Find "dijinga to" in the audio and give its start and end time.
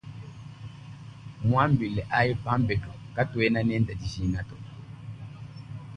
3.99-4.55